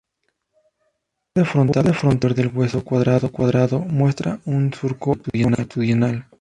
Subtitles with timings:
[1.35, 6.25] El borde frontal exterior del hueso cuadrado muestra un surco longitudinal.